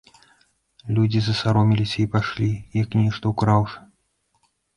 Людзі 0.99 1.21
засароміліся 1.25 1.97
і 2.05 2.07
пайшлі, 2.15 2.49
як 2.81 2.97
нешта 3.01 3.25
ўкраўшы. 3.37 3.79